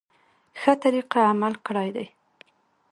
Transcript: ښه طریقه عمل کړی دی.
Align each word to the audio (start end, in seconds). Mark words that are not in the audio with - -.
ښه 0.59 0.73
طریقه 0.83 1.19
عمل 1.31 1.53
کړی 1.67 1.89
دی. 1.95 2.07